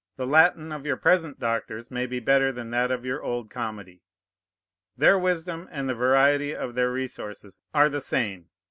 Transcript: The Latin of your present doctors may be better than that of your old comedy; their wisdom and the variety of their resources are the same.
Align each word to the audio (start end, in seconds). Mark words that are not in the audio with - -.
The 0.17 0.25
Latin 0.25 0.71
of 0.71 0.83
your 0.83 0.97
present 0.97 1.39
doctors 1.39 1.91
may 1.91 2.07
be 2.07 2.19
better 2.19 2.51
than 2.51 2.71
that 2.71 2.89
of 2.89 3.05
your 3.05 3.21
old 3.21 3.51
comedy; 3.51 4.01
their 4.97 5.19
wisdom 5.19 5.69
and 5.71 5.87
the 5.87 5.93
variety 5.93 6.55
of 6.55 6.73
their 6.73 6.91
resources 6.91 7.61
are 7.71 7.87
the 7.87 8.01
same. 8.01 8.49